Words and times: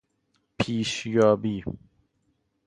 پیشیابی 0.59 1.63